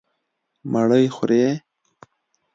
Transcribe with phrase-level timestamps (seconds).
[0.73, 1.45] _مړۍ خورې؟